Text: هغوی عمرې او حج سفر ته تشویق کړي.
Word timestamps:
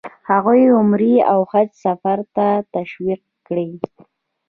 هغوی 0.29 0.61
عمرې 0.79 1.15
او 1.31 1.39
حج 1.51 1.69
سفر 1.85 2.17
ته 2.35 2.47
تشویق 2.75 3.21
کړي. 3.47 3.69